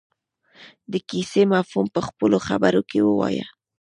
د 0.91 0.93
کیسې 1.09 1.41
مفهوم 1.53 1.87
په 1.95 2.01
خپلو 2.07 2.37
خبرو 2.47 2.81
کې 2.89 2.99
ووايي. 3.03 3.43